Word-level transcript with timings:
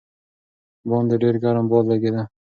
باندې 0.89 1.15
ډېر 1.23 1.35
ګرم 1.43 1.65
باد 1.71 1.85
لګېده. 1.91 2.23